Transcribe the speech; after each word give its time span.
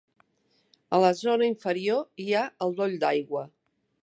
A 0.97 0.99
la 1.03 1.11
zona 1.19 1.49
inferior 1.51 2.03
hi 2.25 2.29
ha 2.41 2.45
el 2.69 2.77
doll 2.81 3.01
d'aigua. 3.05 3.49